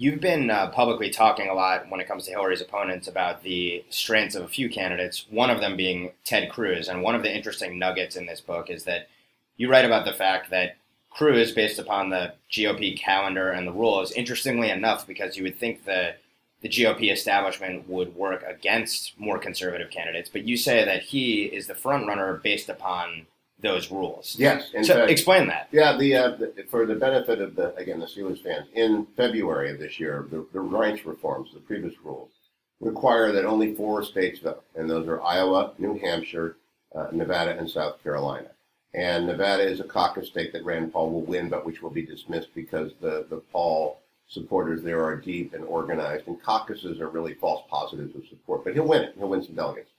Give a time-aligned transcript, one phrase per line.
[0.00, 3.84] You've been uh, publicly talking a lot when it comes to Hillary's opponents about the
[3.90, 6.88] strengths of a few candidates, one of them being Ted Cruz.
[6.88, 9.08] And one of the interesting nuggets in this book is that
[9.58, 10.78] you write about the fact that
[11.10, 15.84] Cruz, based upon the GOP calendar and the rules, interestingly enough, because you would think
[15.84, 16.14] the
[16.62, 21.66] the GOP establishment would work against more conservative candidates, but you say that he is
[21.66, 23.26] the front runner based upon
[23.62, 24.36] those rules.
[24.38, 25.68] Yes, in so fact, explain that.
[25.72, 25.96] yeah.
[25.96, 29.78] The, uh, the for the benefit of the again the Steelers fans, in February of
[29.78, 32.30] this year, the, the rights reforms, the previous rules,
[32.80, 36.56] require that only four states vote, and those are Iowa, New Hampshire,
[36.94, 38.48] uh, Nevada, and South Carolina.
[38.94, 42.02] And Nevada is a caucus state that Rand Paul will win, but which will be
[42.02, 47.34] dismissed because the the Paul supporters there are deep and organized, and caucuses are really
[47.34, 48.64] false positives of support.
[48.64, 49.14] But he'll win it.
[49.18, 49.89] He'll win some delegates.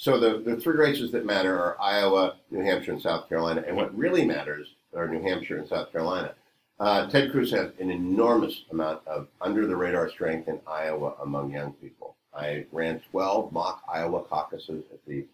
[0.00, 3.64] So the, the three races that matter are Iowa, New Hampshire, and South Carolina.
[3.66, 6.36] And what really matters are New Hampshire and South Carolina.
[6.78, 11.50] Uh, Ted Cruz has an enormous amount of under the radar strength in Iowa among
[11.50, 12.14] young people.
[12.32, 15.26] I ran 12 mock Iowa caucuses at the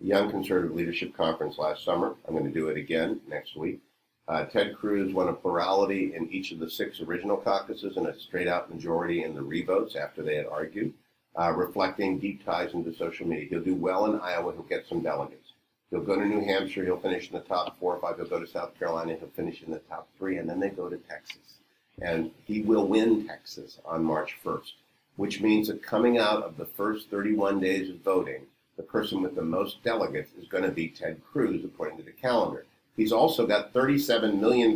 [0.00, 2.14] Young Conservative Leadership Conference last summer.
[2.28, 3.80] I'm going to do it again next week.
[4.28, 8.16] Uh, Ted Cruz won a plurality in each of the six original caucuses and a
[8.16, 10.94] straight out majority in the revotes after they had argued,
[11.36, 13.48] uh, reflecting deep ties into social media.
[13.48, 15.52] He'll do well in Iowa, he'll get some delegates.
[15.90, 18.16] He'll go to New Hampshire, he'll finish in the top four or five.
[18.16, 20.88] He'll go to South Carolina, he'll finish in the top three, and then they go
[20.88, 21.58] to Texas.
[22.00, 24.72] And he will win Texas on March 1st,
[25.16, 29.34] which means that coming out of the first 31 days of voting, the person with
[29.34, 32.64] the most delegates is going to be Ted Cruz, according to the calendar.
[32.96, 34.70] He's also got $37 million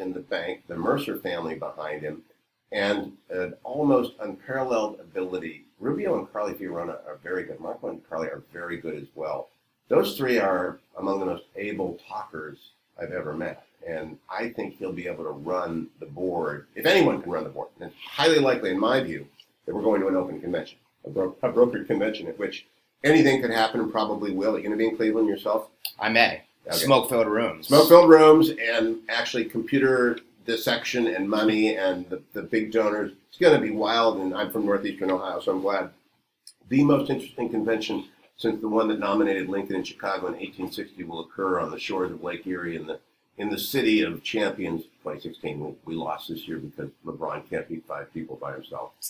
[0.00, 2.22] in the bank, the Mercer family behind him,
[2.72, 5.64] and an almost unparalleled ability.
[5.78, 7.60] Rubio and Carly Fiorina are very good.
[7.60, 9.48] Marco and Carly are very good as well.
[9.88, 12.70] Those three are among the most able talkers
[13.00, 13.66] I've ever met.
[13.86, 17.50] And I think he'll be able to run the board, if anyone can run the
[17.50, 17.68] board.
[17.80, 19.26] And it's highly likely, in my view,
[19.66, 22.66] that we're going to an open convention, a, bro- a brokered convention at which
[23.02, 24.54] anything could happen and probably will.
[24.54, 25.68] Are you going to be in Cleveland yourself?
[25.98, 26.42] I may.
[26.68, 26.76] Okay.
[26.76, 27.66] Smoke filled rooms.
[27.66, 33.12] smoke filled rooms and actually computer dissection and money and the, the big donors.
[33.28, 34.18] It's going to be wild.
[34.18, 35.90] And I'm from Northeastern Ohio, so I'm glad.
[36.68, 38.04] The most interesting convention
[38.36, 42.10] since the one that nominated Lincoln in Chicago in 1860 will occur on the shores
[42.10, 42.98] of Lake Erie in the
[43.38, 45.60] in the city of champions 2016.
[45.60, 48.92] We, we lost this year because LeBron can't beat five people by himself.